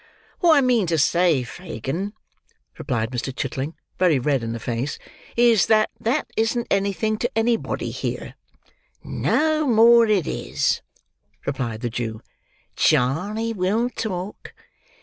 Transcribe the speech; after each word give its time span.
"What 0.39 0.55
I 0.57 0.61
mean 0.61 0.87
to 0.87 0.97
say, 0.97 1.43
Fagin," 1.43 2.13
replied 2.79 3.11
Mr. 3.11 3.31
Chitling, 3.31 3.75
very 3.99 4.17
red 4.17 4.41
in 4.41 4.51
the 4.51 4.59
face, 4.59 4.97
"is, 5.37 5.67
that 5.67 5.91
that 5.99 6.25
isn't 6.35 6.65
anything 6.71 7.19
to 7.19 7.29
anybody 7.37 7.91
here." 7.91 8.33
"No 9.03 9.67
more 9.67 10.07
it 10.07 10.25
is," 10.25 10.81
replied 11.45 11.81
the 11.81 11.91
Jew; 11.91 12.19
"Charley 12.75 13.53
will 13.53 13.91
talk. 13.91 14.55